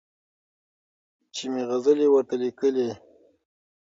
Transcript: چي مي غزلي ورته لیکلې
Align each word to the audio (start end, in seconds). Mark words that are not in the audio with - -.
چي 1.33 1.45
مي 1.53 1.63
غزلي 1.69 2.07
ورته 2.09 2.35
لیکلې 2.43 2.89